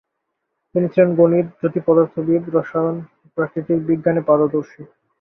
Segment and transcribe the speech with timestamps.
[0.75, 4.81] তিনি ছিলেন গণিত, জ্যোতিঃপদার্থবিদ, রসায়ন ও প্রাকৃতিক বিজ্ঞানে পারদর্শী।